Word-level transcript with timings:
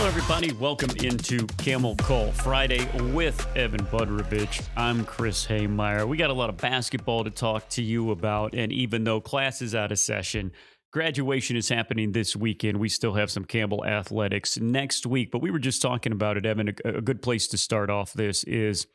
Hello, 0.00 0.08
everybody. 0.08 0.52
Welcome 0.52 0.88
into 1.04 1.46
Camel 1.58 1.94
Call 1.96 2.32
Friday 2.32 2.88
with 3.12 3.46
Evan 3.54 3.84
Budrovich. 3.88 4.66
I'm 4.74 5.04
Chris 5.04 5.46
Hemeyer. 5.46 6.08
We 6.08 6.16
got 6.16 6.30
a 6.30 6.32
lot 6.32 6.48
of 6.48 6.56
basketball 6.56 7.22
to 7.24 7.30
talk 7.30 7.68
to 7.68 7.82
you 7.82 8.10
about, 8.10 8.54
and 8.54 8.72
even 8.72 9.04
though 9.04 9.20
class 9.20 9.60
is 9.60 9.74
out 9.74 9.92
of 9.92 9.98
session, 9.98 10.52
graduation 10.90 11.54
is 11.54 11.68
happening 11.68 12.12
this 12.12 12.34
weekend. 12.34 12.80
We 12.80 12.88
still 12.88 13.12
have 13.12 13.30
some 13.30 13.44
Campbell 13.44 13.84
athletics 13.84 14.58
next 14.58 15.04
week, 15.04 15.30
but 15.30 15.42
we 15.42 15.50
were 15.50 15.58
just 15.58 15.82
talking 15.82 16.12
about 16.12 16.38
it, 16.38 16.46
Evan. 16.46 16.70
A, 16.70 16.96
a 16.96 17.02
good 17.02 17.20
place 17.20 17.46
to 17.48 17.58
start 17.58 17.90
off 17.90 18.14
this 18.14 18.42
is 18.44 18.86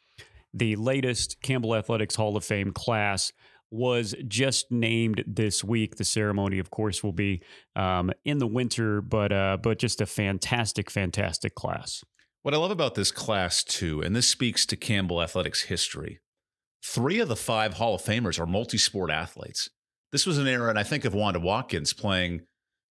the 0.56 0.76
latest 0.76 1.40
Campbell 1.44 1.76
Athletics 1.76 2.16
Hall 2.16 2.36
of 2.36 2.44
Fame 2.44 2.72
class 2.72 3.32
was 3.72 4.16
just 4.28 4.72
named 4.72 5.24
this 5.28 5.64
week. 5.64 5.96
The 5.96 6.04
ceremony, 6.04 6.60
of 6.60 6.70
course, 6.70 7.04
will 7.04 7.14
be 7.14 7.42
um, 7.76 8.12
in 8.24 8.38
the 8.38 8.48
winter, 8.48 9.02
but 9.02 9.32
uh, 9.32 9.58
but 9.62 9.80
just 9.80 10.02
a 10.02 10.06
fantastic, 10.06 10.90
fantastic 10.90 11.56
class. 11.56 12.04
What 12.44 12.54
I 12.54 12.58
love 12.58 12.72
about 12.72 12.96
this 12.96 13.12
class 13.12 13.64
too, 13.64 14.02
and 14.02 14.16
this 14.16 14.28
speaks 14.28 14.66
to 14.68 14.76
Campbell 14.76 15.22
Athletics 15.22 15.64
history, 15.64 16.20
three 16.84 17.20
of 17.20 17.28
the 17.28 17.36
five 17.36 17.76
Hall 17.76 17.96
of 17.96 18.02
Famers 18.02 18.40
are 18.40 18.46
multi-sport 18.46 19.10
athletes. 19.10 19.70
This 20.12 20.26
was 20.26 20.38
an 20.38 20.48
era, 20.48 20.70
and 20.70 20.80
I 20.80 20.84
think 20.84 21.06
of 21.06 21.14
Wanda 21.14 21.40
Watkins 21.40 21.92
playing 21.92 22.42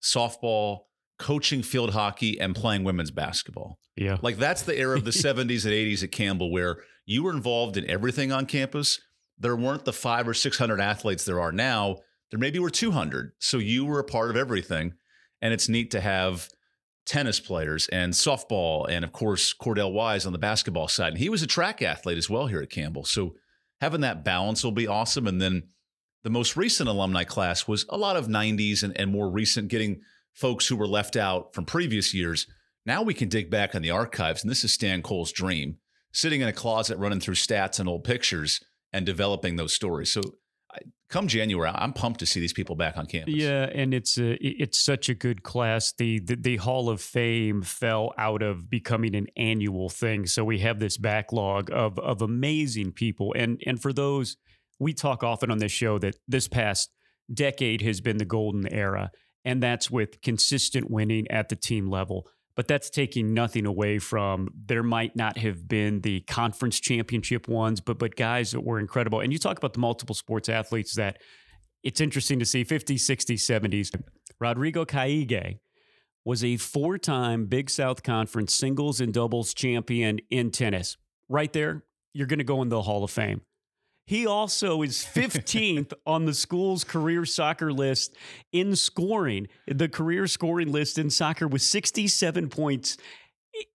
softball, 0.02 0.80
coaching 1.18 1.62
field 1.62 1.92
hockey, 1.92 2.38
and 2.38 2.54
playing 2.54 2.84
women's 2.84 3.12
basketball. 3.12 3.78
Yeah, 3.96 4.18
like 4.22 4.36
that's 4.36 4.62
the 4.62 4.76
era 4.76 4.96
of 4.96 5.04
the 5.04 5.10
'70s 5.12 5.64
and 5.64 5.72
'80s 5.72 6.02
at 6.02 6.10
Campbell, 6.10 6.50
where 6.50 6.78
you 7.06 7.22
were 7.22 7.32
involved 7.32 7.76
in 7.76 7.88
everything 7.88 8.32
on 8.32 8.46
campus 8.46 8.98
there 9.38 9.56
weren't 9.56 9.84
the 9.84 9.92
five 9.92 10.28
or 10.28 10.34
600 10.34 10.80
athletes 10.80 11.24
there 11.24 11.40
are 11.40 11.52
now. 11.52 11.98
There 12.30 12.38
maybe 12.38 12.58
were 12.58 12.70
200. 12.70 13.32
So 13.38 13.58
you 13.58 13.84
were 13.84 13.98
a 13.98 14.04
part 14.04 14.30
of 14.30 14.36
everything. 14.36 14.94
And 15.42 15.52
it's 15.52 15.68
neat 15.68 15.90
to 15.90 16.00
have 16.00 16.48
tennis 17.04 17.38
players 17.38 17.86
and 17.88 18.14
softball, 18.14 18.88
and 18.88 19.04
of 19.04 19.12
course, 19.12 19.52
Cordell 19.52 19.92
Wise 19.92 20.24
on 20.24 20.32
the 20.32 20.38
basketball 20.38 20.88
side. 20.88 21.08
And 21.08 21.18
he 21.18 21.28
was 21.28 21.42
a 21.42 21.46
track 21.46 21.82
athlete 21.82 22.16
as 22.16 22.30
well 22.30 22.46
here 22.46 22.62
at 22.62 22.70
Campbell. 22.70 23.04
So 23.04 23.34
having 23.80 24.00
that 24.00 24.24
balance 24.24 24.64
will 24.64 24.72
be 24.72 24.86
awesome. 24.86 25.26
And 25.26 25.40
then 25.40 25.64
the 26.22 26.30
most 26.30 26.56
recent 26.56 26.88
alumni 26.88 27.24
class 27.24 27.68
was 27.68 27.84
a 27.90 27.98
lot 27.98 28.16
of 28.16 28.28
90s 28.28 28.82
and, 28.82 28.98
and 28.98 29.10
more 29.10 29.28
recent, 29.28 29.68
getting 29.68 30.00
folks 30.32 30.66
who 30.66 30.76
were 30.76 30.86
left 30.86 31.16
out 31.16 31.54
from 31.54 31.66
previous 31.66 32.14
years. 32.14 32.46
Now 32.86 33.02
we 33.02 33.14
can 33.14 33.28
dig 33.28 33.50
back 33.50 33.74
on 33.74 33.82
the 33.82 33.90
archives, 33.90 34.42
and 34.42 34.50
this 34.50 34.64
is 34.64 34.72
Stan 34.72 35.02
Cole's 35.02 35.32
dream 35.32 35.78
sitting 36.12 36.40
in 36.40 36.48
a 36.48 36.52
closet 36.52 36.96
running 36.96 37.20
through 37.20 37.34
stats 37.34 37.80
and 37.80 37.88
old 37.88 38.04
pictures 38.04 38.60
and 38.94 39.04
developing 39.04 39.56
those 39.56 39.74
stories. 39.74 40.10
So 40.10 40.22
come 41.10 41.28
January, 41.28 41.70
I'm 41.74 41.92
pumped 41.92 42.20
to 42.20 42.26
see 42.26 42.40
these 42.40 42.52
people 42.52 42.76
back 42.76 42.96
on 42.96 43.06
campus. 43.06 43.34
Yeah, 43.34 43.68
and 43.74 43.92
it's 43.92 44.16
uh, 44.18 44.22
a, 44.22 44.36
it's 44.40 44.78
such 44.78 45.08
a 45.08 45.14
good 45.14 45.42
class. 45.42 45.92
The, 45.98 46.20
the, 46.20 46.36
the 46.36 46.56
Hall 46.56 46.88
of 46.88 47.00
Fame 47.00 47.62
fell 47.62 48.14
out 48.16 48.40
of 48.40 48.70
becoming 48.70 49.14
an 49.14 49.26
annual 49.36 49.88
thing, 49.88 50.26
so 50.26 50.44
we 50.44 50.60
have 50.60 50.78
this 50.78 50.96
backlog 50.96 51.70
of 51.72 51.98
of 51.98 52.22
amazing 52.22 52.92
people. 52.92 53.34
And 53.36 53.60
and 53.66 53.82
for 53.82 53.92
those, 53.92 54.36
we 54.78 54.94
talk 54.94 55.22
often 55.22 55.50
on 55.50 55.58
this 55.58 55.72
show 55.72 55.98
that 55.98 56.16
this 56.28 56.48
past 56.48 56.90
decade 57.32 57.82
has 57.82 58.00
been 58.00 58.18
the 58.18 58.24
golden 58.24 58.72
era, 58.72 59.10
and 59.44 59.60
that's 59.60 59.90
with 59.90 60.22
consistent 60.22 60.88
winning 60.88 61.28
at 61.30 61.48
the 61.48 61.56
team 61.56 61.90
level 61.90 62.28
but 62.56 62.68
that's 62.68 62.90
taking 62.90 63.34
nothing 63.34 63.66
away 63.66 63.98
from 63.98 64.48
there 64.66 64.82
might 64.82 65.16
not 65.16 65.38
have 65.38 65.66
been 65.66 66.00
the 66.02 66.20
conference 66.20 66.78
championship 66.78 67.48
ones, 67.48 67.80
but 67.80 67.98
but 67.98 68.16
guys 68.16 68.52
that 68.52 68.60
were 68.60 68.78
incredible. 68.78 69.20
And 69.20 69.32
you 69.32 69.38
talk 69.38 69.58
about 69.58 69.72
the 69.72 69.80
multiple 69.80 70.14
sports 70.14 70.48
athletes 70.48 70.94
that 70.94 71.18
it's 71.82 72.00
interesting 72.00 72.38
to 72.38 72.44
see 72.44 72.64
50s, 72.64 73.00
60s, 73.00 73.40
70s. 73.40 74.02
Rodrigo 74.40 74.84
Caige 74.84 75.58
was 76.24 76.42
a 76.42 76.56
four-time 76.56 77.46
Big 77.46 77.68
South 77.68 78.02
Conference 78.02 78.54
singles 78.54 79.00
and 79.00 79.12
doubles 79.12 79.52
champion 79.52 80.18
in 80.30 80.50
tennis. 80.50 80.96
Right 81.28 81.52
there, 81.52 81.84
you're 82.14 82.26
going 82.26 82.38
to 82.38 82.44
go 82.44 82.62
in 82.62 82.70
the 82.70 82.82
Hall 82.82 83.04
of 83.04 83.10
Fame. 83.10 83.42
He 84.06 84.26
also 84.26 84.82
is 84.82 85.06
15th 85.14 85.92
on 86.06 86.24
the 86.24 86.34
school's 86.34 86.84
career 86.84 87.24
soccer 87.24 87.72
list 87.72 88.14
in 88.52 88.76
scoring. 88.76 89.48
The 89.66 89.88
career 89.88 90.26
scoring 90.26 90.70
list 90.72 90.98
in 90.98 91.10
soccer 91.10 91.48
was 91.48 91.64
67 91.64 92.48
points 92.48 92.96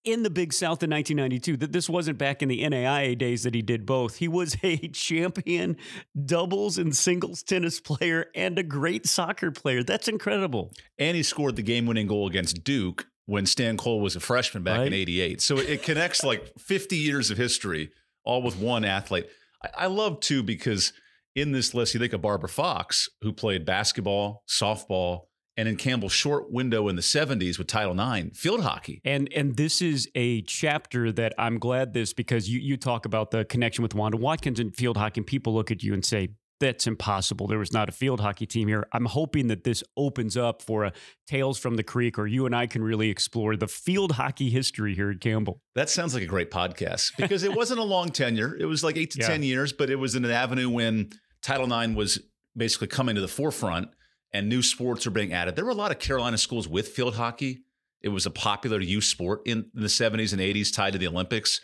in 0.03 0.23
the 0.23 0.29
Big 0.29 0.53
South 0.53 0.83
in 0.83 0.89
1992. 0.89 1.57
That 1.57 1.71
this 1.71 1.89
wasn't 1.89 2.17
back 2.17 2.41
in 2.41 2.49
the 2.49 2.63
NAIA 2.63 3.17
days 3.17 3.43
that 3.43 3.53
he 3.53 3.61
did 3.61 3.85
both. 3.85 4.17
He 4.17 4.27
was 4.27 4.57
a 4.63 4.77
champion 4.89 5.77
doubles 6.25 6.77
and 6.77 6.95
singles 6.95 7.43
tennis 7.43 7.79
player 7.79 8.27
and 8.35 8.57
a 8.57 8.63
great 8.63 9.05
soccer 9.05 9.51
player. 9.51 9.83
That's 9.83 10.07
incredible. 10.07 10.71
And 10.97 11.15
he 11.15 11.23
scored 11.23 11.55
the 11.55 11.61
game-winning 11.61 12.07
goal 12.07 12.27
against 12.27 12.63
Duke 12.63 13.07
when 13.25 13.45
Stan 13.45 13.77
Cole 13.77 13.99
was 13.99 14.15
a 14.15 14.19
freshman 14.19 14.63
back 14.63 14.79
right. 14.79 14.87
in 14.87 14.93
88. 14.93 15.41
So 15.41 15.57
it 15.57 15.83
connects 15.83 16.23
like 16.23 16.53
50 16.57 16.95
years 16.95 17.29
of 17.29 17.37
history 17.37 17.91
all 18.23 18.41
with 18.41 18.57
one 18.57 18.83
athlete. 18.83 19.27
I, 19.63 19.69
I 19.77 19.87
love 19.87 20.19
too 20.19 20.43
because 20.43 20.93
in 21.35 21.51
this 21.51 21.73
list, 21.73 21.93
you 21.93 21.99
think 21.99 22.13
of 22.13 22.21
Barbara 22.21 22.49
Fox, 22.49 23.09
who 23.21 23.31
played 23.31 23.65
basketball, 23.65 24.43
softball, 24.47 25.21
and 25.55 25.67
in 25.67 25.75
Campbell's 25.75 26.13
short 26.13 26.51
window 26.51 26.87
in 26.87 26.95
the 26.95 27.01
70s 27.01 27.57
with 27.57 27.67
Title 27.67 27.99
IX, 27.99 28.37
field 28.37 28.61
hockey. 28.61 29.01
And 29.03 29.31
and 29.35 29.57
this 29.57 29.81
is 29.81 30.07
a 30.15 30.43
chapter 30.43 31.11
that 31.11 31.33
I'm 31.37 31.57
glad 31.57 31.93
this 31.93 32.13
because 32.13 32.49
you 32.49 32.59
you 32.59 32.77
talk 32.77 33.05
about 33.05 33.31
the 33.31 33.43
connection 33.45 33.81
with 33.81 33.95
Wanda 33.95 34.17
Watkins 34.17 34.59
and 34.59 34.75
field 34.75 34.97
hockey, 34.97 35.21
and 35.21 35.27
people 35.27 35.53
look 35.53 35.71
at 35.71 35.83
you 35.83 35.93
and 35.93 36.05
say, 36.05 36.29
that's 36.59 36.87
impossible. 36.87 37.47
There 37.47 37.59
was 37.59 37.71
not 37.71 37.89
a 37.89 37.91
field 37.91 38.19
hockey 38.19 38.45
team 38.45 38.67
here. 38.67 38.87
I'm 38.91 39.05
hoping 39.05 39.47
that 39.47 39.63
this 39.63 39.83
opens 39.95 40.35
up 40.35 40.61
for 40.61 40.85
a 40.85 40.93
Tales 41.27 41.59
from 41.59 41.75
the 41.75 41.83
Creek, 41.83 42.17
or 42.17 42.25
you 42.25 42.45
and 42.45 42.55
I 42.55 42.67
can 42.67 42.83
really 42.83 43.09
explore 43.09 43.55
the 43.55 43.67
field 43.67 44.13
hockey 44.13 44.49
history 44.49 44.95
here 44.95 45.11
at 45.11 45.21
Campbell. 45.21 45.61
That 45.75 45.89
sounds 45.89 46.13
like 46.13 46.23
a 46.23 46.27
great 46.27 46.51
podcast 46.51 47.11
because 47.17 47.43
it 47.43 47.55
wasn't 47.55 47.79
a 47.79 47.83
long 47.83 48.09
tenure. 48.09 48.55
It 48.59 48.65
was 48.65 48.83
like 48.83 48.97
eight 48.97 49.11
to 49.11 49.19
yeah. 49.19 49.27
10 49.27 49.43
years, 49.43 49.73
but 49.73 49.89
it 49.89 49.97
was 49.97 50.15
in 50.15 50.25
an 50.25 50.31
avenue 50.31 50.69
when 50.69 51.09
Title 51.41 51.71
IX 51.71 51.95
was 51.95 52.19
basically 52.55 52.87
coming 52.87 53.15
to 53.15 53.21
the 53.21 53.27
forefront 53.27 53.89
and 54.33 54.49
new 54.49 54.61
sports 54.61 55.05
are 55.07 55.11
being 55.11 55.33
added. 55.33 55.55
There 55.55 55.65
were 55.65 55.71
a 55.71 55.75
lot 55.75 55.91
of 55.91 55.99
Carolina 55.99 56.37
schools 56.37 56.67
with 56.67 56.89
field 56.89 57.15
hockey. 57.15 57.63
It 58.01 58.09
was 58.09 58.25
a 58.25 58.31
popular 58.31 58.79
youth 58.79 59.03
sport 59.03 59.41
in 59.45 59.69
the 59.73 59.87
70s 59.87 60.31
and 60.31 60.41
80s 60.41 60.73
tied 60.73 60.93
to 60.93 60.99
the 60.99 61.07
Olympics. 61.07 61.61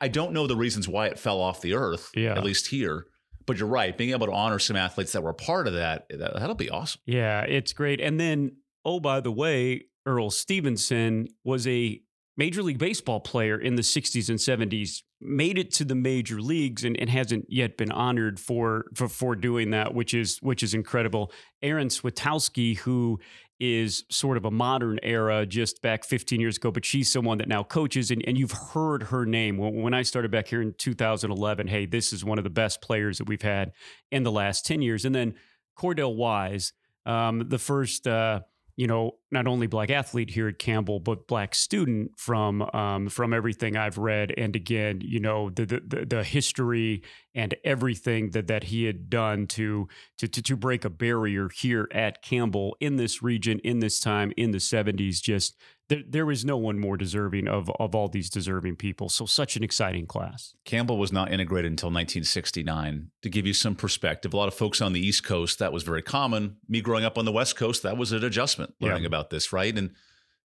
I 0.00 0.08
don't 0.08 0.32
know 0.32 0.46
the 0.46 0.56
reasons 0.56 0.88
why 0.88 1.06
it 1.06 1.18
fell 1.18 1.40
off 1.40 1.62
the 1.62 1.74
earth, 1.74 2.10
yeah. 2.14 2.36
at 2.36 2.44
least 2.44 2.68
here. 2.68 3.06
But 3.50 3.58
you're 3.58 3.66
right, 3.66 3.98
being 3.98 4.10
able 4.10 4.28
to 4.28 4.32
honor 4.32 4.60
some 4.60 4.76
athletes 4.76 5.10
that 5.10 5.24
were 5.24 5.32
part 5.32 5.66
of 5.66 5.72
that, 5.72 6.06
eh, 6.08 6.18
that 6.18 6.34
that'll 6.34 6.54
be 6.54 6.70
awesome. 6.70 7.00
Yeah, 7.04 7.40
it's 7.40 7.72
great. 7.72 8.00
And 8.00 8.20
then, 8.20 8.52
oh, 8.84 9.00
by 9.00 9.18
the 9.20 9.32
way, 9.32 9.86
Earl 10.06 10.30
Stevenson 10.30 11.26
was 11.42 11.66
a 11.66 12.00
Major 12.36 12.62
League 12.62 12.78
Baseball 12.78 13.18
player 13.18 13.58
in 13.58 13.74
the 13.74 13.82
60s 13.82 14.28
and 14.28 14.38
70s, 14.38 15.02
made 15.20 15.58
it 15.58 15.72
to 15.74 15.84
the 15.84 15.96
major 15.96 16.40
leagues 16.40 16.84
and, 16.84 16.96
and 17.00 17.10
hasn't 17.10 17.46
yet 17.48 17.76
been 17.76 17.90
honored 17.90 18.38
for, 18.38 18.84
for, 18.94 19.08
for 19.08 19.34
doing 19.34 19.70
that, 19.70 19.94
which 19.94 20.14
is 20.14 20.38
which 20.42 20.62
is 20.62 20.72
incredible. 20.72 21.32
Erin 21.60 21.88
Switowski, 21.88 22.78
who 22.78 23.18
is 23.60 24.04
sort 24.08 24.38
of 24.38 24.46
a 24.46 24.50
modern 24.50 24.98
era 25.02 25.44
just 25.44 25.82
back 25.82 26.04
15 26.04 26.40
years 26.40 26.56
ago, 26.56 26.70
but 26.70 26.84
she's 26.84 27.12
someone 27.12 27.38
that 27.38 27.48
now 27.48 27.62
coaches, 27.62 28.10
and, 28.10 28.24
and 28.26 28.38
you've 28.38 28.52
heard 28.52 29.04
her 29.04 29.26
name. 29.26 29.58
When 29.58 29.92
I 29.92 30.02
started 30.02 30.30
back 30.30 30.48
here 30.48 30.62
in 30.62 30.74
2011, 30.78 31.68
hey, 31.68 31.84
this 31.86 32.12
is 32.12 32.24
one 32.24 32.38
of 32.38 32.44
the 32.44 32.50
best 32.50 32.80
players 32.80 33.18
that 33.18 33.28
we've 33.28 33.42
had 33.42 33.72
in 34.10 34.22
the 34.22 34.32
last 34.32 34.64
10 34.64 34.80
years. 34.80 35.04
And 35.04 35.14
then 35.14 35.34
Cordell 35.78 36.16
Wise, 36.16 36.72
um, 37.06 37.48
the 37.48 37.58
first. 37.58 38.06
Uh, 38.06 38.40
you 38.80 38.86
know, 38.86 39.16
not 39.30 39.46
only 39.46 39.66
black 39.66 39.90
athlete 39.90 40.30
here 40.30 40.48
at 40.48 40.58
Campbell, 40.58 41.00
but 41.00 41.26
black 41.26 41.54
student 41.54 42.18
from 42.18 42.62
um, 42.74 43.10
from 43.10 43.34
everything 43.34 43.76
I've 43.76 43.98
read, 43.98 44.32
and 44.38 44.56
again, 44.56 45.02
you 45.02 45.20
know, 45.20 45.50
the, 45.50 45.66
the 45.66 46.06
the 46.08 46.24
history 46.24 47.02
and 47.34 47.54
everything 47.62 48.30
that 48.30 48.46
that 48.46 48.64
he 48.64 48.84
had 48.84 49.10
done 49.10 49.46
to 49.48 49.86
to 50.16 50.28
to, 50.28 50.40
to 50.40 50.56
break 50.56 50.86
a 50.86 50.88
barrier 50.88 51.50
here 51.54 51.90
at 51.92 52.22
Campbell 52.22 52.74
in 52.80 52.96
this 52.96 53.22
region, 53.22 53.58
in 53.58 53.80
this 53.80 54.00
time, 54.00 54.32
in 54.38 54.50
the 54.52 54.56
'70s, 54.56 55.20
just 55.20 55.58
there, 55.90 56.02
there 56.08 56.30
is 56.30 56.44
no 56.44 56.56
one 56.56 56.78
more 56.78 56.96
deserving 56.96 57.48
of, 57.48 57.68
of 57.80 57.94
all 57.96 58.08
these 58.08 58.30
deserving 58.30 58.76
people. 58.76 59.08
So, 59.08 59.26
such 59.26 59.56
an 59.56 59.64
exciting 59.64 60.06
class. 60.06 60.54
Campbell 60.64 60.98
was 60.98 61.12
not 61.12 61.32
integrated 61.32 61.70
until 61.70 61.88
1969. 61.88 63.10
To 63.22 63.28
give 63.28 63.44
you 63.44 63.52
some 63.52 63.74
perspective, 63.74 64.32
a 64.32 64.36
lot 64.36 64.48
of 64.48 64.54
folks 64.54 64.80
on 64.80 64.92
the 64.92 65.04
East 65.04 65.24
Coast, 65.24 65.58
that 65.58 65.72
was 65.72 65.82
very 65.82 66.00
common. 66.00 66.56
Me 66.68 66.80
growing 66.80 67.04
up 67.04 67.18
on 67.18 67.24
the 67.24 67.32
West 67.32 67.56
Coast, 67.56 67.82
that 67.82 67.98
was 67.98 68.12
an 68.12 68.24
adjustment 68.24 68.72
learning 68.80 69.02
yeah. 69.02 69.08
about 69.08 69.30
this, 69.30 69.52
right? 69.52 69.76
And 69.76 69.90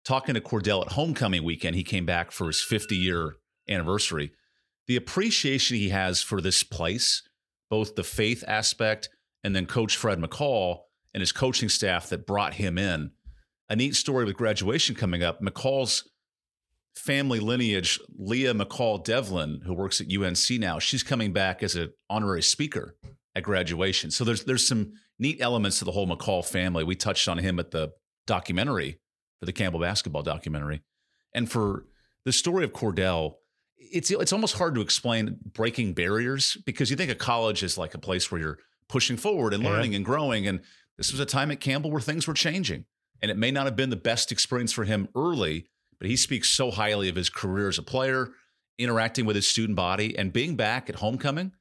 talking 0.04 0.34
to 0.34 0.42
Cordell 0.42 0.82
at 0.82 0.94
homecoming 0.94 1.44
weekend, 1.44 1.76
he 1.76 1.84
came 1.84 2.08
back 2.08 2.32
for 2.32 2.48
his 2.48 2.62
50 2.62 2.96
year 2.96 3.36
anniversary. 3.70 4.32
The 4.88 4.96
appreciation 4.96 5.78
he 5.78 5.90
has 5.90 6.24
for 6.24 6.42
this 6.42 6.64
place, 6.64 7.22
both 7.70 7.96
the 7.96 8.04
faith 8.04 8.44
aspect 8.48 9.10
and 9.44 9.56
then 9.56 9.68
Coach 9.68 9.96
Fred 9.96 10.20
McCall 10.20 10.80
and 11.14 11.22
his 11.22 11.32
coaching 11.32 11.70
staff 11.70 12.10
that 12.10 12.26
brought 12.26 12.56
him 12.56 12.80
in 12.80 13.12
a 13.70 13.76
neat 13.76 13.96
story 13.96 14.26
with 14.26 14.36
graduation 14.36 14.96
coming 14.96 15.24
up. 15.24 15.42
McCall's 15.42 16.10
family 16.96 17.40
lineage, 17.40 18.00
Leah 18.18 18.54
McCall 18.54 19.04
Devlin, 19.04 19.62
who 19.66 19.74
works 19.74 20.00
at 20.02 20.08
UNC 20.12 20.60
now, 20.60 20.80
she's 20.80 21.04
coming 21.04 21.34
back 21.34 21.62
as 21.64 21.76
an 21.76 21.92
honorary 22.10 22.42
speaker 22.44 22.96
at 23.36 23.44
graduation. 23.44 24.12
So 24.12 24.24
there's 24.24 24.44
there's 24.46 24.68
some 24.68 24.94
neat 25.20 25.38
elements 25.42 25.80
to 25.80 25.86
the 25.86 25.92
whole 25.92 26.08
McCall 26.08 26.46
family. 26.46 26.84
We 26.84 26.96
touched 26.96 27.28
on 27.28 27.38
him 27.38 27.60
at 27.60 27.72
the 27.72 27.92
documentary 28.28 29.00
for 29.40 29.46
the 29.46 29.54
Campbell 29.54 29.80
basketball 29.82 30.24
documentary. 30.24 30.82
And 31.34 31.52
for 31.52 31.86
the 32.24 32.32
story 32.32 32.64
of 32.64 32.72
Cordell, 32.72 33.36
it's 33.78 34.10
it's 34.10 34.32
almost 34.34 34.56
hard 34.58 34.76
to 34.76 34.82
explain 34.82 35.38
breaking 35.54 35.94
barriers 35.94 36.58
because 36.66 36.90
you 36.90 36.96
think 36.96 37.12
of 37.12 37.18
college 37.18 37.62
is 37.62 37.78
like 37.78 37.94
a 37.94 38.00
place 38.00 38.32
where 38.32 38.40
you're 38.40 38.60
pushing 38.88 39.18
forward 39.18 39.54
and 39.54 39.64
Yeah. 39.64 39.70
learning 39.72 39.96
and 39.96 40.06
growing. 40.06 40.48
And 40.48 40.62
this 40.98 41.12
was 41.12 41.20
a 41.20 41.26
time 41.26 41.52
at 41.52 41.60
Campbell 41.60 41.92
where 41.92 42.02
things 42.02 42.26
were 42.28 42.34
changing. 42.34 42.86
And 43.22 43.32
it 43.32 43.38
may 43.38 43.52
not 43.52 43.66
have 43.66 43.76
been 43.76 43.90
the 43.90 43.96
best 43.96 44.32
experience 44.32 44.72
for 44.72 44.84
him 44.84 45.08
early, 45.16 45.68
but 46.00 46.08
he 46.10 46.16
speaks 46.16 46.50
so 46.50 46.72
highly 46.72 47.10
of 47.10 47.16
his 47.16 47.30
career 47.30 47.70
as 47.70 47.78
a 47.78 47.84
player, 47.84 48.30
interacting 48.78 49.26
with 49.26 49.36
his 49.36 49.48
student 49.48 49.76
body, 49.76 50.18
and 50.18 50.34
being 50.34 50.56
back 50.56 50.90
at 50.90 50.96
homecoming. 50.96 51.54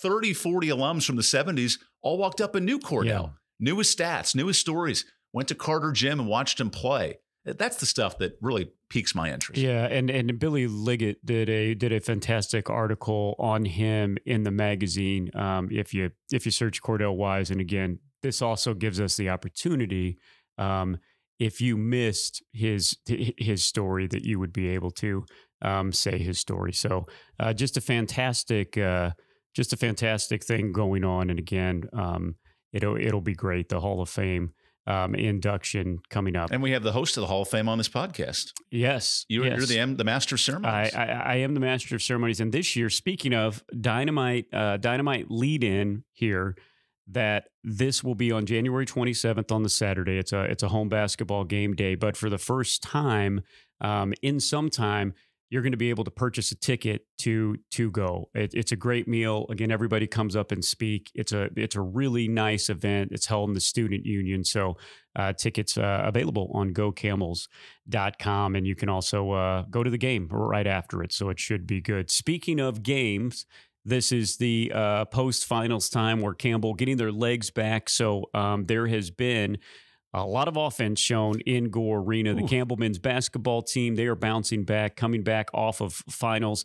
30, 0.00 0.32
40 0.34 0.68
alums 0.68 1.04
from 1.04 1.16
the 1.16 1.22
70s 1.22 1.78
all 2.02 2.18
walked 2.18 2.40
up 2.40 2.54
and 2.54 2.64
knew 2.66 2.78
Cordell, 2.78 3.04
Yeah. 3.06 3.28
knew 3.58 3.78
his 3.78 3.94
stats, 3.94 4.34
knew 4.34 4.46
his 4.46 4.58
stories, 4.58 5.04
went 5.32 5.48
to 5.48 5.54
Carter 5.54 5.90
Gym 5.92 6.20
and 6.20 6.28
watched 6.28 6.60
him 6.60 6.70
play. 6.70 7.18
That's 7.44 7.78
the 7.78 7.86
stuff 7.86 8.18
that 8.18 8.36
really 8.42 8.70
piques 8.90 9.14
my 9.14 9.32
interest. 9.32 9.60
Yeah, 9.60 9.86
and 9.86 10.10
and 10.10 10.38
Billy 10.38 10.66
Liggett 10.66 11.24
did 11.24 11.48
a 11.48 11.72
did 11.74 11.92
a 11.92 12.00
fantastic 12.00 12.68
article 12.68 13.34
on 13.38 13.64
him 13.64 14.18
in 14.26 14.42
the 14.42 14.50
magazine. 14.50 15.30
Um, 15.34 15.68
if 15.72 15.94
you 15.94 16.10
if 16.30 16.44
you 16.44 16.52
search 16.52 16.82
Cordell 16.82 17.16
Wise, 17.16 17.50
and 17.50 17.58
again, 17.60 18.00
this 18.22 18.42
also 18.42 18.74
gives 18.74 19.00
us 19.00 19.16
the 19.16 19.30
opportunity. 19.30 20.18
Um, 20.58 20.98
if 21.38 21.60
you 21.60 21.76
missed 21.76 22.42
his 22.52 22.96
his 23.06 23.64
story, 23.64 24.06
that 24.08 24.24
you 24.24 24.38
would 24.38 24.52
be 24.52 24.68
able 24.68 24.90
to 24.92 25.24
um, 25.62 25.92
say 25.92 26.18
his 26.18 26.38
story. 26.38 26.72
So, 26.72 27.06
uh, 27.38 27.52
just 27.52 27.76
a 27.76 27.80
fantastic, 27.80 28.76
uh, 28.76 29.12
just 29.54 29.72
a 29.72 29.76
fantastic 29.76 30.44
thing 30.44 30.72
going 30.72 31.04
on. 31.04 31.30
And 31.30 31.38
again, 31.38 31.84
um, 31.92 32.36
it'll 32.72 32.96
it'll 32.96 33.20
be 33.20 33.34
great. 33.34 33.68
The 33.68 33.80
Hall 33.80 34.02
of 34.02 34.08
Fame 34.08 34.52
um, 34.88 35.14
induction 35.14 35.98
coming 36.08 36.34
up. 36.34 36.50
And 36.50 36.62
we 36.62 36.70
have 36.72 36.82
the 36.82 36.92
host 36.92 37.16
of 37.18 37.20
the 37.20 37.26
Hall 37.26 37.42
of 37.42 37.48
Fame 37.48 37.68
on 37.68 37.76
this 37.76 37.90
podcast. 37.90 38.52
yes, 38.70 39.26
You're, 39.28 39.46
yes. 39.46 39.58
you're 39.58 39.86
the 39.86 39.94
the 39.94 40.04
master 40.04 40.34
of 40.34 40.40
I, 40.40 40.42
ceremonies. 40.42 40.94
I, 40.94 41.04
I 41.04 41.34
am 41.36 41.54
the 41.54 41.60
master 41.60 41.94
of 41.94 42.02
ceremonies, 42.02 42.40
and 42.40 42.52
this 42.52 42.74
year, 42.74 42.88
speaking 42.88 43.34
of 43.34 43.62
dynamite, 43.78 44.46
uh, 44.52 44.78
dynamite 44.78 45.26
lead 45.30 45.62
in 45.62 46.04
here, 46.12 46.56
that 47.10 47.48
this 47.64 48.04
will 48.04 48.14
be 48.14 48.30
on 48.30 48.46
January 48.46 48.86
27th 48.86 49.50
on 49.50 49.62
the 49.62 49.68
Saturday. 49.68 50.18
It's 50.18 50.32
a 50.32 50.42
it's 50.42 50.62
a 50.62 50.68
home 50.68 50.88
basketball 50.88 51.44
game 51.44 51.74
day, 51.74 51.94
but 51.94 52.16
for 52.16 52.28
the 52.30 52.38
first 52.38 52.82
time 52.82 53.42
um, 53.80 54.12
in 54.22 54.40
some 54.40 54.70
time, 54.70 55.14
you're 55.50 55.62
going 55.62 55.72
to 55.72 55.78
be 55.78 55.88
able 55.88 56.04
to 56.04 56.10
purchase 56.10 56.52
a 56.52 56.54
ticket 56.54 57.06
to 57.18 57.56
to 57.70 57.90
go. 57.90 58.28
It, 58.34 58.52
it's 58.52 58.72
a 58.72 58.76
great 58.76 59.08
meal. 59.08 59.46
Again, 59.48 59.70
everybody 59.70 60.06
comes 60.06 60.36
up 60.36 60.52
and 60.52 60.62
speak. 60.62 61.10
It's 61.14 61.32
a 61.32 61.48
it's 61.56 61.76
a 61.76 61.80
really 61.80 62.28
nice 62.28 62.68
event. 62.68 63.10
It's 63.12 63.26
held 63.26 63.48
in 63.48 63.54
the 63.54 63.60
student 63.60 64.04
union, 64.04 64.44
so 64.44 64.76
uh, 65.16 65.32
tickets 65.32 65.78
uh, 65.78 66.02
available 66.04 66.50
on 66.52 66.74
GoCamels.com, 66.74 68.54
and 68.54 68.66
you 68.66 68.74
can 68.74 68.88
also 68.88 69.30
uh, 69.32 69.62
go 69.70 69.82
to 69.82 69.90
the 69.90 69.98
game 69.98 70.28
right 70.30 70.66
after 70.66 71.02
it. 71.02 71.12
So 71.12 71.30
it 71.30 71.40
should 71.40 71.66
be 71.66 71.80
good. 71.80 72.10
Speaking 72.10 72.60
of 72.60 72.82
games. 72.82 73.46
This 73.88 74.12
is 74.12 74.36
the 74.36 74.70
uh, 74.74 75.04
post 75.06 75.46
finals 75.46 75.88
time 75.88 76.20
where 76.20 76.34
Campbell 76.34 76.74
getting 76.74 76.98
their 76.98 77.12
legs 77.12 77.50
back. 77.50 77.88
So 77.88 78.28
um, 78.34 78.66
there 78.66 78.86
has 78.86 79.10
been 79.10 79.58
a 80.12 80.26
lot 80.26 80.48
of 80.48 80.56
offense 80.56 81.00
shown 81.00 81.40
in 81.40 81.70
Gore 81.70 81.98
Arena. 81.98 82.34
The 82.34 82.44
Ooh. 82.44 82.48
Campbell 82.48 82.76
men's 82.76 82.98
basketball 82.98 83.62
team, 83.62 83.94
they 83.94 84.06
are 84.06 84.14
bouncing 84.14 84.64
back, 84.64 84.96
coming 84.96 85.22
back 85.22 85.48
off 85.54 85.80
of 85.80 85.94
finals, 86.10 86.64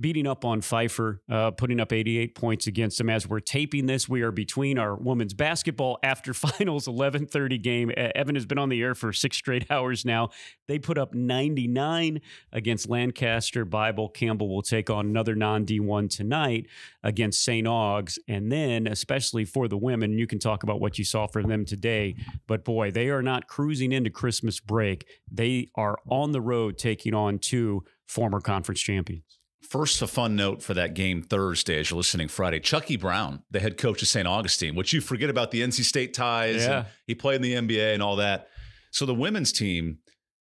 beating 0.00 0.26
up 0.26 0.44
on 0.44 0.60
Pfeiffer, 0.60 1.20
uh, 1.30 1.50
putting 1.50 1.80
up 1.80 1.92
88 1.92 2.34
points 2.34 2.66
against 2.66 2.98
them. 2.98 3.10
As 3.10 3.28
we're 3.28 3.40
taping 3.40 3.86
this, 3.86 4.08
we 4.08 4.22
are 4.22 4.32
between 4.32 4.78
our 4.78 4.96
women's 4.96 5.34
basketball 5.34 5.98
after 6.02 6.32
finals 6.34 6.86
11:30 6.86 7.62
game. 7.62 7.92
Evan 7.96 8.34
has 8.34 8.46
been 8.46 8.58
on 8.58 8.68
the 8.68 8.82
air 8.82 8.94
for 8.94 9.12
six 9.12 9.36
straight 9.36 9.66
hours 9.70 10.04
now. 10.04 10.30
They 10.68 10.78
put 10.78 10.98
up 10.98 11.14
99 11.14 12.20
against 12.52 12.88
Lancaster 12.88 13.64
Bible. 13.64 14.08
Campbell 14.08 14.48
will 14.48 14.62
take 14.62 14.88
on 14.88 15.06
another 15.06 15.34
non 15.34 15.66
D1 15.66 16.08
tonight 16.08 16.66
against 17.02 17.44
St. 17.44 17.66
Augs. 17.66 18.18
And 18.28 18.50
then, 18.50 18.86
especially 18.86 19.44
for 19.44 19.68
the 19.68 19.78
women, 19.78 20.18
you 20.18 20.26
can 20.26 20.38
talk 20.38 20.62
about 20.62 20.80
what 20.80 20.98
you 20.98 21.04
saw 21.04 21.26
from 21.26 21.48
them 21.48 21.64
today. 21.64 22.16
But 22.46 22.64
boy, 22.64 22.90
they 22.90 23.08
are 23.08 23.22
not 23.22 23.48
cruising 23.48 23.92
into 23.92 24.10
Christmas 24.10 24.60
break. 24.60 25.06
They 25.30 25.68
are 25.74 25.98
on 26.08 26.32
the 26.32 26.40
road 26.40 26.78
taking 26.78 27.14
on 27.14 27.38
two 27.38 27.84
former 28.06 28.40
conference 28.40 28.80
champions. 28.80 29.39
First, 29.62 30.02
a 30.02 30.06
fun 30.06 30.36
note 30.36 30.62
for 30.62 30.74
that 30.74 30.94
game 30.94 31.22
Thursday 31.22 31.78
as 31.78 31.90
you're 31.90 31.96
listening 31.96 32.28
Friday. 32.28 32.60
Chucky 32.60 32.96
Brown, 32.96 33.42
the 33.50 33.60
head 33.60 33.76
coach 33.76 34.02
of 34.02 34.08
St. 34.08 34.26
Augustine, 34.26 34.74
which 34.74 34.92
you 34.92 35.00
forget 35.00 35.30
about 35.30 35.50
the 35.50 35.60
NC 35.60 35.84
State 35.84 36.14
ties. 36.14 36.64
Yeah. 36.64 36.78
And 36.78 36.86
he 37.06 37.14
played 37.14 37.36
in 37.36 37.42
the 37.42 37.54
NBA 37.54 37.94
and 37.94 38.02
all 38.02 38.16
that. 38.16 38.48
So 38.90 39.06
the 39.06 39.14
women's 39.14 39.52
team, 39.52 39.98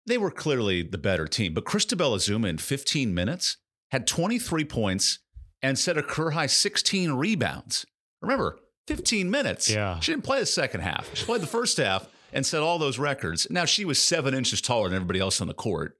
they 0.05 0.17
were 0.17 0.31
clearly 0.31 0.83
the 0.83 0.97
better 0.97 1.27
team. 1.27 1.53
But 1.53 1.65
Christabel 1.65 2.15
Ezumah 2.15 2.47
in 2.47 2.57
15 2.57 3.13
minutes 3.13 3.57
had 3.91 4.07
23 4.07 4.63
points 4.65 5.19
and 5.61 5.77
set 5.77 5.97
a 5.97 6.03
career 6.03 6.31
high 6.31 6.45
16 6.45 7.13
rebounds. 7.13 7.85
Remember, 8.21 8.59
15 8.87 9.29
minutes. 9.29 9.69
Yeah. 9.69 9.99
She 9.99 10.11
didn't 10.11 10.23
play 10.23 10.39
the 10.39 10.45
second 10.45 10.81
half. 10.81 11.09
She 11.15 11.25
played 11.25 11.41
the 11.41 11.47
first 11.47 11.77
half 11.77 12.07
and 12.31 12.45
set 12.45 12.61
all 12.61 12.77
those 12.77 12.99
records. 12.99 13.47
Now 13.49 13.65
she 13.65 13.83
was 13.83 14.01
seven 14.01 14.33
inches 14.33 14.61
taller 14.61 14.89
than 14.89 14.95
everybody 14.95 15.19
else 15.19 15.41
on 15.41 15.47
the 15.47 15.53
court. 15.53 15.97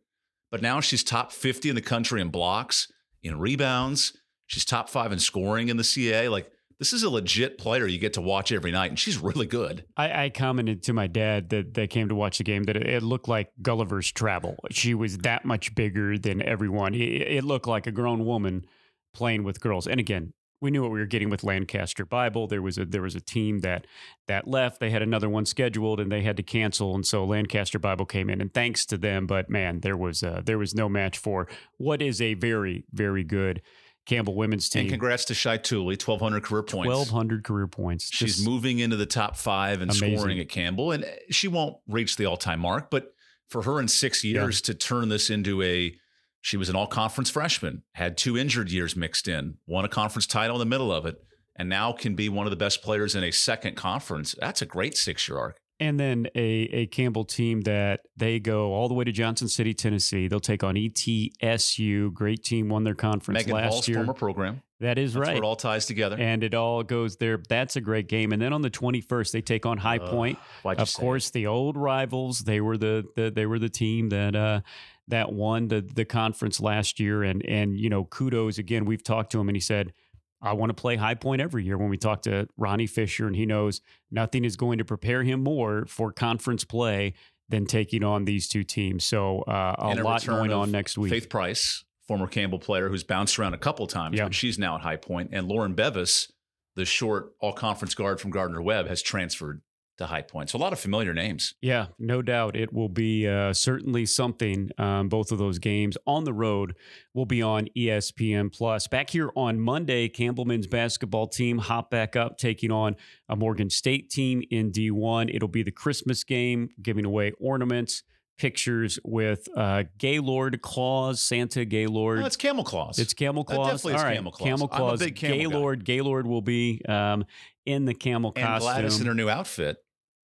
But 0.51 0.61
now 0.61 0.79
she's 0.79 1.03
top 1.03 1.31
50 1.31 1.69
in 1.69 1.75
the 1.75 1.81
country 1.81 2.21
in 2.21 2.29
blocks, 2.29 2.87
in 3.23 3.39
rebounds. 3.39 4.17
She's 4.47 4.65
top 4.65 4.89
five 4.89 5.11
in 5.11 5.19
scoring 5.19 5.69
in 5.69 5.77
the 5.77 5.83
CA. 5.83 6.29
Like, 6.29 6.51
this 6.79 6.93
is 6.93 7.03
a 7.03 7.09
legit 7.09 7.57
player 7.57 7.87
you 7.87 7.97
get 7.97 8.13
to 8.13 8.21
watch 8.21 8.51
every 8.51 8.71
night, 8.71 8.91
and 8.91 8.99
she's 8.99 9.17
really 9.17 9.47
good. 9.47 9.85
I, 9.97 10.25
I 10.25 10.29
commented 10.29 10.83
to 10.83 10.93
my 10.93 11.07
dad 11.07 11.49
that, 11.49 11.73
that 11.73 11.89
came 11.89 12.09
to 12.09 12.15
watch 12.15 12.37
the 12.37 12.43
game 12.43 12.63
that 12.65 12.77
it, 12.77 12.87
it 12.87 13.03
looked 13.03 13.27
like 13.27 13.51
Gulliver's 13.61 14.11
Travel. 14.11 14.55
She 14.69 14.93
was 14.93 15.17
that 15.19 15.43
much 15.43 15.73
bigger 15.73 16.17
than 16.17 16.41
everyone. 16.41 16.93
It, 16.93 16.99
it 16.99 17.43
looked 17.43 17.67
like 17.67 17.87
a 17.87 17.91
grown 17.91 18.25
woman 18.25 18.65
playing 19.13 19.43
with 19.43 19.59
girls. 19.59 19.87
And 19.87 19.99
again, 19.99 20.33
we 20.59 20.71
knew 20.71 20.81
what 20.81 20.91
we 20.91 20.99
were 20.99 21.05
getting 21.05 21.29
with 21.29 21.43
Lancaster 21.43 22.05
Bible. 22.05 22.47
There 22.47 22.61
was 22.61 22.77
a 22.77 22.85
there 22.85 23.01
was 23.01 23.15
a 23.15 23.21
team 23.21 23.59
that 23.59 23.85
that 24.27 24.47
left. 24.47 24.79
They 24.79 24.89
had 24.89 25.01
another 25.01 25.29
one 25.29 25.45
scheduled, 25.45 25.99
and 25.99 26.11
they 26.11 26.21
had 26.21 26.37
to 26.37 26.43
cancel. 26.43 26.95
And 26.95 27.05
so 27.05 27.23
Lancaster 27.25 27.79
Bible 27.79 28.05
came 28.05 28.29
in, 28.29 28.41
and 28.41 28.53
thanks 28.53 28.85
to 28.87 28.97
them. 28.97 29.27
But 29.27 29.49
man, 29.49 29.81
there 29.81 29.97
was 29.97 30.23
uh, 30.23 30.41
there 30.43 30.57
was 30.57 30.73
no 30.73 30.89
match 30.89 31.17
for 31.17 31.47
what 31.77 32.01
is 32.01 32.21
a 32.21 32.33
very 32.33 32.85
very 32.91 33.23
good 33.23 33.61
Campbell 34.07 34.35
women's 34.35 34.69
team. 34.69 34.81
And 34.81 34.89
congrats 34.89 35.25
to 35.25 35.33
Shy 35.33 35.57
Tuelle, 35.57 35.85
1,200 35.85 36.41
career 36.41 36.63
points. 36.63 36.87
Twelve 36.87 37.09
hundred 37.09 37.43
career 37.43 37.67
points. 37.67 38.09
She's 38.11 38.37
Just- 38.37 38.47
moving 38.47 38.79
into 38.79 38.95
the 38.95 39.05
top 39.05 39.35
five 39.35 39.81
and 39.81 39.93
scoring 39.93 40.39
at 40.39 40.49
Campbell, 40.49 40.91
and 40.91 41.05
she 41.29 41.47
won't 41.47 41.77
reach 41.87 42.15
the 42.15 42.25
all 42.25 42.37
time 42.37 42.61
mark. 42.61 42.89
But 42.89 43.13
for 43.49 43.61
her 43.63 43.79
in 43.79 43.87
six 43.87 44.23
years 44.23 44.61
to 44.61 44.73
turn 44.73 45.09
this 45.09 45.29
into 45.29 45.61
a, 45.61 45.95
she 46.41 46.57
was 46.57 46.69
an 46.69 46.75
all 46.75 46.87
conference 46.87 47.29
freshman, 47.29 47.83
had 47.93 48.17
two 48.17 48.37
injured 48.37 48.71
years 48.71 48.95
mixed 48.95 49.27
in, 49.27 49.55
won 49.65 49.85
a 49.85 49.89
conference 49.89 50.27
title 50.27 50.55
in 50.55 50.59
the 50.59 50.65
middle 50.65 50.91
of 50.91 51.05
it, 51.05 51.17
and 51.55 51.67
now 51.69 51.91
can 51.91 52.15
be 52.15 52.29
one 52.29 52.45
of 52.45 52.51
the 52.51 52.55
best 52.57 52.81
players 52.81 53.15
in 53.15 53.23
a 53.23 53.31
second 53.31 53.75
conference. 53.75 54.35
That's 54.39 54.61
a 54.61 54.65
great 54.65 54.95
six 54.95 55.27
year 55.27 55.37
arc. 55.37 55.57
And 55.79 55.99
then 55.99 56.27
a, 56.33 56.39
a 56.41 56.85
Campbell 56.87 57.23
team 57.23 57.61
that 57.61 57.99
they 58.15 58.39
go 58.39 58.73
all 58.73 58.87
the 58.87 58.95
way 58.95 59.03
to 59.03 59.11
Johnson 59.11 59.47
City, 59.47 59.75
Tennessee. 59.75 60.27
They'll 60.27 60.39
take 60.39 60.63
on 60.63 60.73
ETSU. 60.73 62.13
Great 62.13 62.43
team, 62.43 62.69
won 62.69 62.83
their 62.83 62.95
conference 62.95 63.37
Megan 63.39 63.53
last 63.53 63.71
Hall's 63.73 63.87
year. 63.87 63.97
former 63.97 64.13
program. 64.13 64.61
that 64.79 64.97
is 64.97 65.13
That's 65.13 65.19
where 65.25 65.33
right. 65.35 65.37
it 65.37 65.43
all 65.43 65.55
ties 65.55 65.85
together. 65.85 66.15
and 66.19 66.43
it 66.43 66.55
all 66.55 66.81
goes 66.81 67.17
there. 67.17 67.39
That's 67.47 67.75
a 67.75 67.81
great 67.81 68.07
game. 68.07 68.31
And 68.31 68.41
then 68.41 68.53
on 68.53 68.61
the 68.63 68.71
21st, 68.71 69.31
they 69.31 69.41
take 69.41 69.65
on 69.67 69.77
High 69.77 69.99
Point. 69.99 70.39
why'd 70.63 70.79
Of 70.79 70.91
course, 70.93 71.29
the 71.29 71.45
old 71.47 71.77
rivals. 71.77 72.39
They 72.39 72.59
were 72.59 72.77
the, 72.77 73.03
the 73.15 73.29
they 73.29 73.45
were 73.45 73.59
the 73.59 73.69
team 73.69 74.09
that 74.09 74.35
uh, 74.35 74.61
that 75.07 75.31
won 75.31 75.67
the 75.67 75.81
the 75.81 76.05
conference 76.05 76.59
last 76.59 76.99
year. 76.99 77.23
And 77.23 77.45
and 77.45 77.77
you 77.77 77.89
know, 77.89 78.05
kudos 78.05 78.57
again. 78.57 78.85
We've 78.85 79.03
talked 79.03 79.31
to 79.33 79.39
him, 79.39 79.49
and 79.49 79.55
he 79.55 79.61
said, 79.61 79.93
"I 80.41 80.53
want 80.53 80.69
to 80.69 80.73
play 80.73 80.95
High 80.95 81.15
Point 81.15 81.41
every 81.41 81.63
year." 81.63 81.77
When 81.77 81.89
we 81.89 81.97
talked 81.97 82.23
to 82.25 82.47
Ronnie 82.57 82.87
Fisher, 82.87 83.27
and 83.27 83.35
he 83.35 83.45
knows 83.45 83.81
nothing 84.11 84.45
is 84.45 84.55
going 84.55 84.77
to 84.79 84.85
prepare 84.85 85.23
him 85.23 85.43
more 85.43 85.85
for 85.87 86.11
conference 86.11 86.63
play 86.63 87.13
than 87.49 87.65
taking 87.65 88.03
on 88.03 88.25
these 88.25 88.47
two 88.47 88.63
teams. 88.63 89.05
So 89.05 89.41
uh, 89.43 89.75
a 89.79 89.87
a 89.99 90.03
lot 90.03 90.25
going 90.25 90.51
on 90.51 90.71
next 90.71 90.97
week. 90.97 91.11
Faith 91.11 91.29
Price, 91.29 91.85
former 92.07 92.27
Campbell 92.27 92.59
player 92.59 92.89
who's 92.89 93.03
bounced 93.03 93.39
around 93.39 93.53
a 93.53 93.57
couple 93.57 93.87
times, 93.87 94.17
Yeah. 94.17 94.25
but 94.25 94.35
she's 94.35 94.59
now 94.59 94.75
at 94.75 94.81
High 94.81 94.97
And 95.31 95.47
Lauren 95.47 95.73
Bevis, 95.73 96.29
the 96.75 96.83
short 96.83 97.31
all 97.39 97.53
conference 97.53 97.95
guard 97.95 98.19
from 98.19 98.31
Gardner 98.31 98.61
Webb, 98.61 98.87
has 98.87 99.01
transferred 99.01 99.61
to 99.97 100.05
High 100.05 100.21
Point. 100.21 100.49
So 100.49 100.57
a 100.57 100.59
lot 100.59 100.73
of 100.73 100.79
familiar 100.79 101.13
names. 101.13 101.55
Yeah, 101.61 101.87
no 101.99 102.21
doubt. 102.21 102.55
It 102.55 102.71
will 102.73 102.89
be 102.89 103.27
uh, 103.27 103.53
certainly 103.53 104.05
something. 104.05 104.69
Um, 104.77 105.09
both 105.09 105.31
of 105.31 105.37
those 105.37 105.59
games 105.59 105.97
on 106.05 106.23
the 106.23 106.33
road 106.33 106.75
will 107.13 107.25
be 107.25 107.41
on 107.41 107.67
ESPN 107.75 108.55
Plus. 108.55 108.87
Back 108.87 109.09
here 109.09 109.31
on 109.35 109.59
Monday, 109.59 110.07
Campbellman's 110.09 110.67
basketball 110.67 111.27
team 111.27 111.57
hop 111.57 111.89
back 111.91 112.15
up, 112.15 112.37
taking 112.37 112.71
on 112.71 112.95
a 113.29 113.35
Morgan 113.35 113.69
State 113.69 114.09
team 114.09 114.43
in 114.51 114.71
D1. 114.71 115.33
It'll 115.33 115.47
be 115.47 115.63
the 115.63 115.71
Christmas 115.71 116.23
game, 116.23 116.69
giving 116.81 117.05
away 117.05 117.31
ornaments, 117.39 118.03
pictures 118.37 118.99
with 119.03 119.47
uh, 119.55 119.83
Gaylord 119.97 120.61
Claus, 120.61 121.19
Santa 121.19 121.65
Gaylord. 121.65 122.19
Oh, 122.19 122.25
it's 122.25 122.35
Camel 122.35 122.63
Claws. 122.63 122.99
It's 122.99 123.13
Camel 123.13 123.43
That 123.43 123.55
Claus. 123.55 123.67
definitely 123.81 123.93
is 123.95 124.01
All 124.01 124.07
right, 124.07 124.15
Camel 124.15 124.31
Claus. 124.31 124.47
Camel 124.47 124.69
I'm 124.71 124.75
a 124.75 124.77
Claus. 124.77 124.99
big 124.99 125.15
camel 125.15 125.37
guy. 125.37 125.43
Gaylord. 125.43 125.85
Gaylord 125.85 126.27
will 126.27 126.41
be 126.43 126.81
um, 126.87 127.25
in 127.65 127.85
the 127.85 127.95
camel 127.95 128.31
and 128.35 128.45
costume. 128.45 128.71
Gladys 128.71 129.01
in 129.01 129.07
her 129.07 129.15
new 129.15 129.27
outfit. 129.29 129.77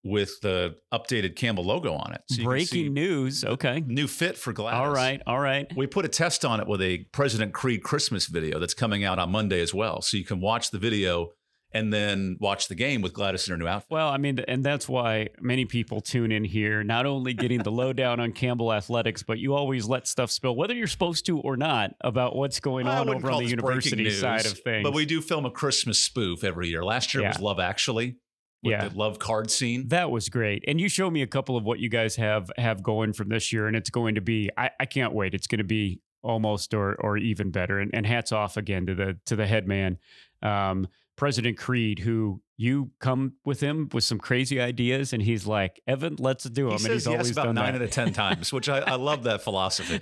With 0.04 0.42
the 0.42 0.76
updated 0.94 1.36
Campbell 1.36 1.64
logo 1.64 1.94
on 1.94 2.14
it. 2.14 2.22
So 2.30 2.42
you 2.42 2.48
can 2.50 2.66
see 2.66 2.76
Breaking 2.84 2.94
news. 2.94 3.44
Okay. 3.46 3.82
new 3.88 4.08
fit 4.08 4.38
for 4.38 4.52
Gladys. 4.52 4.80
All 4.80 4.90
right. 4.92 5.22
All 5.26 5.40
right. 5.40 5.66
We 5.76 5.88
put 5.88 6.04
a 6.06 6.10
test 6.10 6.44
on 6.44 6.60
it 6.60 6.68
with 6.68 6.82
a 6.82 7.06
President 7.12 7.54
Creed 7.54 7.84
Christmas 7.84 8.28
video 8.28 8.60
that's 8.60 8.74
coming 8.74 9.04
out 9.06 9.18
on 9.20 9.32
Monday 9.32 9.62
as 9.62 9.74
well. 9.74 10.02
So 10.02 10.18
you 10.18 10.26
can 10.26 10.42
watch 10.42 10.72
the 10.72 10.80
video 10.80 11.30
and 11.76 11.92
then 11.92 12.38
watch 12.40 12.68
the 12.68 12.76
game 12.76 13.02
with 13.02 13.14
Gladys 13.14 13.48
in 13.48 13.52
her 13.52 13.58
new 13.58 13.66
outfit. 13.68 13.90
Well, 13.90 14.10
I 14.10 14.18
mean, 14.18 14.38
and 14.48 14.64
that's 14.64 14.88
why 14.88 15.30
many 15.42 15.66
people 15.66 16.02
tune 16.02 16.32
in 16.32 16.44
here, 16.44 16.84
not 16.84 17.08
only 17.08 17.34
getting 17.34 17.64
the 17.64 17.72
lowdown 17.72 18.20
on 18.20 18.32
Campbell 18.32 18.72
athletics, 18.72 19.24
but 19.24 19.40
you 19.40 19.56
always 19.56 19.88
let 19.88 20.08
stuff 20.08 20.30
spill, 20.30 20.56
whether 20.56 20.76
you're 20.76 20.86
supposed 20.86 21.26
to 21.26 21.40
or 21.40 21.58
not, 21.58 21.96
about 22.02 22.36
what's 22.36 22.60
going 22.60 22.88
on 22.88 23.10
over 23.10 23.32
on 23.32 23.44
the 23.44 23.50
university 23.50 24.04
news, 24.04 24.20
side 24.20 24.46
of 24.46 24.60
things. 24.60 24.84
But 24.84 24.94
we 24.94 25.08
do 25.08 25.20
film 25.20 25.46
a 25.46 25.50
Christmas 25.52 25.98
spoof 25.98 26.44
every 26.44 26.68
year. 26.68 26.84
Last 26.86 27.14
year 27.16 27.24
Yeah. 27.24 27.30
was 27.30 27.40
Love 27.40 27.60
Actually 27.60 28.18
Yeah. 28.64 28.88
the 28.88 28.98
love 28.98 29.20
card 29.20 29.52
scene. 29.52 29.88
That 29.90 30.10
was 30.10 30.30
great. 30.30 30.64
And 30.68 30.80
you 30.80 30.88
show 30.88 31.10
me 31.10 31.22
a 31.22 31.28
couple 31.28 31.58
of 31.58 31.64
what 31.64 31.80
you 31.80 31.90
guys 31.90 32.16
have 32.16 32.50
have 32.58 32.82
going 32.82 33.14
from 33.14 33.30
this 33.30 33.52
year, 33.52 33.68
and 33.68 33.76
it's 33.76 33.90
going 33.90 34.16
to 34.16 34.22
be 34.22 34.50
I, 34.58 34.70
I 34.80 34.86
can't 34.86 35.14
wait. 35.14 35.34
It's 35.34 35.48
going 35.48 35.60
to 35.60 35.64
be 35.64 36.00
almost 36.22 36.74
or 36.74 36.96
or 36.96 37.18
even 37.18 37.52
better. 37.52 37.80
And, 37.80 37.92
and 37.94 38.06
hats 38.06 38.32
off 38.32 38.58
again 38.58 38.86
to 38.86 38.96
the 38.96 39.18
to 39.26 39.36
the 39.36 39.46
head 39.46 39.68
man, 39.68 39.98
um, 40.42 40.88
President 41.16 41.58
Creed, 41.58 42.00
who 42.00 42.42
you 42.58 42.92
come 43.00 43.34
with 43.46 43.60
him 43.60 43.90
with 43.94 44.04
some 44.04 44.20
crazy 44.20 44.60
ideas, 44.62 45.12
and 45.12 45.22
he's 45.22 45.46
like, 45.46 45.82
Evan, 45.88 46.16
let's 46.20 46.44
do 46.46 46.70
them. 46.70 46.70
He 46.70 46.74
and 46.76 46.82
says 46.82 46.92
he's 46.94 47.06
yes 47.08 47.14
always 47.14 47.32
about 47.32 47.46
done 47.46 47.56
nine 47.56 47.74
that. 47.74 47.82
out 47.82 47.82
of 47.82 47.92
ten 47.92 48.14
times, 48.14 48.54
which 48.54 48.70
I, 48.70 48.80
I 48.80 48.96
love 48.96 49.24
that 49.24 49.42
philosophy. 49.42 50.00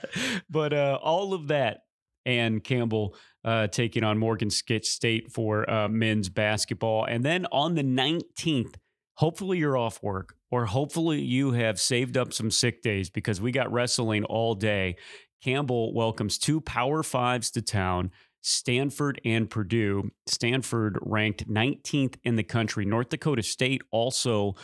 but 0.50 0.72
uh, 0.72 0.98
all 1.02 1.34
of 1.34 1.48
that 1.48 1.85
and 2.26 2.62
Campbell 2.62 3.14
uh, 3.44 3.68
taking 3.68 4.04
on 4.04 4.18
Morgan 4.18 4.50
State 4.50 5.32
for 5.32 5.68
uh, 5.70 5.88
men's 5.88 6.28
basketball. 6.28 7.04
And 7.04 7.24
then 7.24 7.46
on 7.52 7.74
the 7.76 7.84
19th, 7.84 8.74
hopefully 9.14 9.58
you're 9.58 9.78
off 9.78 10.02
work 10.02 10.34
or 10.50 10.66
hopefully 10.66 11.20
you 11.20 11.52
have 11.52 11.80
saved 11.80 12.16
up 12.16 12.32
some 12.32 12.50
sick 12.50 12.82
days 12.82 13.08
because 13.08 13.40
we 13.40 13.52
got 13.52 13.72
wrestling 13.72 14.24
all 14.24 14.54
day. 14.54 14.96
Campbell 15.42 15.94
welcomes 15.94 16.38
two 16.38 16.60
Power 16.60 17.02
Fives 17.02 17.50
to 17.52 17.62
town. 17.62 18.10
Stanford 18.42 19.20
and 19.24 19.50
Purdue. 19.50 20.10
Stanford 20.26 20.98
ranked 21.02 21.48
19th 21.48 22.16
in 22.22 22.36
the 22.36 22.44
country. 22.44 22.84
North 22.84 23.08
Dakota 23.08 23.42
State 23.42 23.82
also 23.90 24.54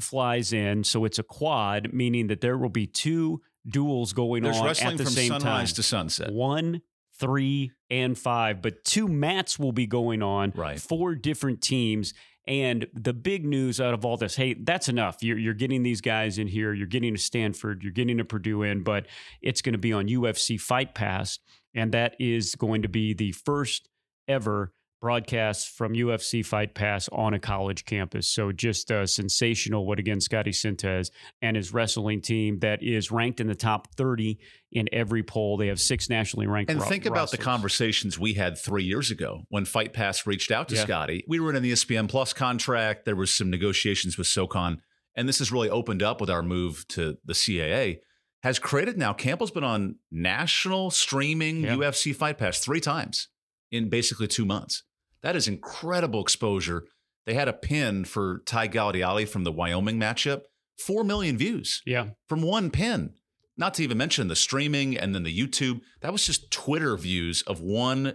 flies 0.00 0.52
in. 0.52 0.84
So 0.84 1.04
it's 1.04 1.18
a 1.18 1.22
quad, 1.22 1.92
meaning 1.92 2.28
that 2.28 2.40
there 2.40 2.56
will 2.56 2.70
be 2.70 2.86
two 2.86 3.42
duels 3.68 4.12
going 4.12 4.42
There's 4.42 4.58
on 4.58 4.68
at 4.68 4.96
the 4.96 5.04
from 5.04 5.12
same 5.12 5.28
sunrise 5.28 5.72
time. 5.72 5.76
to 5.76 5.82
sunset. 5.82 6.32
One, 6.32 6.80
three, 7.18 7.72
and 7.90 8.18
five, 8.18 8.62
but 8.62 8.84
two 8.84 9.08
mats 9.08 9.58
will 9.58 9.72
be 9.72 9.86
going 9.86 10.22
on. 10.22 10.52
Right. 10.54 10.80
Four 10.80 11.14
different 11.14 11.60
teams. 11.60 12.14
And 12.48 12.86
the 12.94 13.12
big 13.12 13.44
news 13.44 13.80
out 13.80 13.92
of 13.92 14.04
all 14.04 14.16
this, 14.16 14.36
hey, 14.36 14.54
that's 14.54 14.88
enough. 14.88 15.22
You're, 15.22 15.38
you're 15.38 15.54
getting 15.54 15.82
these 15.82 16.00
guys 16.00 16.38
in 16.38 16.46
here. 16.46 16.72
You're 16.72 16.86
getting 16.86 17.14
to 17.14 17.20
Stanford. 17.20 17.82
You're 17.82 17.92
getting 17.92 18.18
to 18.18 18.24
Purdue 18.24 18.62
in, 18.62 18.84
but 18.84 19.06
it's 19.42 19.62
going 19.62 19.72
to 19.72 19.78
be 19.78 19.92
on 19.92 20.06
UFC 20.06 20.60
Fight 20.60 20.94
Pass. 20.94 21.40
And 21.74 21.92
that 21.92 22.14
is 22.20 22.54
going 22.54 22.82
to 22.82 22.88
be 22.88 23.14
the 23.14 23.32
first 23.32 23.88
ever 24.28 24.72
broadcast 25.06 25.68
from 25.68 25.92
UFC 25.92 26.44
Fight 26.44 26.74
Pass 26.74 27.08
on 27.12 27.32
a 27.32 27.38
college 27.38 27.84
campus. 27.84 28.28
So 28.28 28.50
just 28.50 28.90
uh, 28.90 29.06
sensational 29.06 29.86
what, 29.86 30.00
again, 30.00 30.20
Scotty 30.20 30.50
Sintez 30.50 31.12
and 31.40 31.56
his 31.56 31.72
wrestling 31.72 32.20
team 32.20 32.58
that 32.58 32.82
is 32.82 33.12
ranked 33.12 33.38
in 33.38 33.46
the 33.46 33.54
top 33.54 33.86
30 33.94 34.36
in 34.72 34.88
every 34.92 35.22
poll. 35.22 35.58
They 35.58 35.68
have 35.68 35.78
six 35.78 36.10
nationally 36.10 36.48
ranked 36.48 36.72
And 36.72 36.82
think 36.82 37.06
about 37.06 37.30
the 37.30 37.38
conversations 37.38 38.18
we 38.18 38.34
had 38.34 38.58
three 38.58 38.82
years 38.82 39.12
ago 39.12 39.44
when 39.48 39.64
Fight 39.64 39.92
Pass 39.92 40.26
reached 40.26 40.50
out 40.50 40.68
to 40.70 40.74
Yeah. 40.74 40.82
Scotty. 40.82 41.24
We 41.28 41.38
were 41.38 41.50
in 41.50 41.56
an 41.56 41.62
ESPN 41.62 42.08
Plus 42.08 42.32
contract. 42.32 43.04
There 43.04 43.14
was 43.14 43.32
some 43.32 43.48
negotiations 43.48 44.18
with 44.18 44.26
SoCon, 44.26 44.82
and 45.14 45.28
this 45.28 45.38
has 45.38 45.52
really 45.52 45.70
opened 45.70 46.02
up 46.02 46.20
with 46.20 46.30
our 46.30 46.42
move 46.42 46.84
to 46.88 47.16
the 47.24 47.32
CAA. 47.32 47.98
Has 48.42 48.58
created 48.58 48.98
now. 48.98 49.12
Campbell's 49.12 49.52
been 49.52 49.62
on 49.62 50.00
national 50.10 50.90
streaming. 50.90 51.62
UFC 51.62 52.12
Fight 52.12 52.38
Pass 52.38 52.58
three 52.58 52.80
times 52.80 53.28
in 53.70 53.88
basically 53.88 54.26
two 54.26 54.44
months. 54.44 54.82
That 55.26 55.34
is 55.34 55.48
incredible 55.48 56.20
exposure. 56.20 56.84
They 57.26 57.34
had 57.34 57.48
a 57.48 57.52
pin 57.52 58.04
for 58.04 58.42
Ty 58.46 58.68
Gaudiali 58.68 59.26
from 59.28 59.42
the 59.42 59.50
Wyoming 59.50 59.98
matchup, 59.98 60.42
four 60.78 61.02
million 61.02 61.36
views 61.36 61.82
Yeah. 61.84 62.10
from 62.28 62.42
one 62.42 62.70
pin. 62.70 63.14
Not 63.56 63.74
to 63.74 63.82
even 63.82 63.98
mention 63.98 64.28
the 64.28 64.36
streaming 64.36 64.96
and 64.96 65.16
then 65.16 65.24
the 65.24 65.36
YouTube. 65.36 65.80
That 66.00 66.12
was 66.12 66.24
just 66.24 66.52
Twitter 66.52 66.96
views 66.96 67.42
of 67.42 67.60
one 67.60 68.14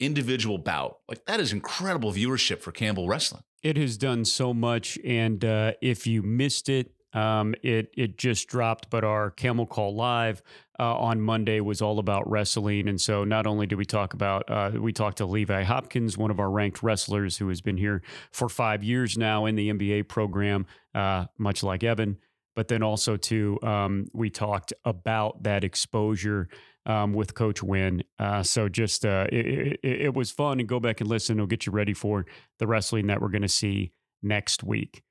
individual 0.00 0.58
bout. 0.58 0.96
Like 1.08 1.26
that 1.26 1.38
is 1.38 1.52
incredible 1.52 2.12
viewership 2.12 2.58
for 2.58 2.72
Campbell 2.72 3.06
Wrestling. 3.06 3.44
It 3.62 3.76
has 3.76 3.96
done 3.96 4.24
so 4.24 4.52
much, 4.52 4.98
and 5.04 5.44
uh, 5.44 5.74
if 5.80 6.08
you 6.08 6.24
missed 6.24 6.68
it, 6.68 6.90
um, 7.16 7.54
it 7.62 7.92
it 7.96 8.18
just 8.18 8.46
dropped. 8.46 8.90
But 8.90 9.02
our 9.02 9.30
Camel 9.30 9.66
Call 9.66 9.96
Live 9.96 10.42
uh, 10.78 10.96
on 10.96 11.20
Monday 11.20 11.60
was 11.60 11.80
all 11.80 11.98
about 11.98 12.30
wrestling, 12.30 12.88
and 12.88 13.00
so 13.00 13.24
not 13.24 13.46
only 13.46 13.66
did 13.66 13.76
we 13.76 13.86
talk 13.86 14.12
about 14.12 14.48
uh, 14.48 14.72
we 14.78 14.92
talked 14.92 15.18
to 15.18 15.26
Levi 15.26 15.62
Hopkins, 15.62 16.18
one 16.18 16.30
of 16.30 16.38
our 16.38 16.50
ranked 16.50 16.82
wrestlers 16.82 17.38
who 17.38 17.48
has 17.48 17.62
been 17.62 17.78
here 17.78 18.02
for 18.30 18.48
five 18.48 18.84
years 18.84 19.16
now 19.16 19.46
in 19.46 19.56
the 19.56 19.70
MBA 19.70 20.08
program, 20.08 20.66
uh, 20.94 21.24
much 21.38 21.62
like 21.62 21.82
Evan. 21.82 22.18
But 22.54 22.68
then 22.68 22.82
also 22.82 23.16
too, 23.16 23.58
um, 23.62 24.06
we 24.12 24.30
talked 24.30 24.72
about 24.84 25.42
that 25.42 25.64
exposure 25.64 26.48
um, 26.86 27.12
with 27.12 27.34
Coach 27.34 27.62
Wynn. 27.62 28.02
Uh, 28.18 28.42
so 28.42 28.68
just 28.68 29.04
uh, 29.04 29.26
it, 29.32 29.78
it, 29.82 30.00
it 30.02 30.14
was 30.14 30.30
fun, 30.30 30.60
and 30.60 30.68
go 30.68 30.80
back 30.80 31.00
and 31.00 31.08
listen. 31.08 31.38
It'll 31.38 31.46
get 31.46 31.64
you 31.64 31.72
ready 31.72 31.94
for 31.94 32.26
the 32.58 32.66
wrestling 32.66 33.06
that 33.06 33.22
we're 33.22 33.30
going 33.30 33.42
to 33.42 33.48
see 33.48 33.92
next 34.22 34.62
week. 34.62 35.02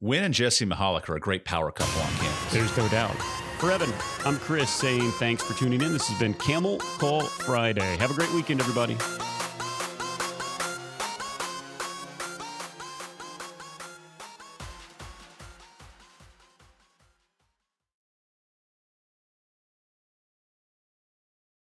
Wynn 0.00 0.24
and 0.24 0.34
Jesse 0.34 0.64
Mahalik 0.64 1.08
are 1.08 1.16
a 1.16 1.20
great 1.20 1.44
power 1.44 1.72
couple 1.72 2.00
on 2.02 2.10
campus. 2.10 2.52
There's 2.52 2.76
no 2.76 2.88
doubt. 2.88 3.16
For 3.58 3.72
Evan, 3.72 3.92
I'm 4.24 4.38
Chris 4.38 4.70
saying 4.70 5.10
thanks 5.12 5.42
for 5.42 5.54
tuning 5.54 5.82
in. 5.82 5.92
This 5.92 6.06
has 6.08 6.18
been 6.18 6.34
Camel 6.34 6.78
Call 6.78 7.22
Friday. 7.22 7.96
Have 7.96 8.12
a 8.12 8.14
great 8.14 8.32
weekend, 8.32 8.60
everybody. 8.60 8.96